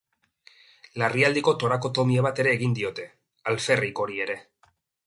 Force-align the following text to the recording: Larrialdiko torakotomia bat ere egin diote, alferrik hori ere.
Larrialdiko 1.01 1.53
torakotomia 1.65 2.25
bat 2.29 2.43
ere 2.45 2.57
egin 2.61 2.75
diote, 2.81 3.07
alferrik 3.55 4.07
hori 4.07 4.23
ere. 4.29 4.43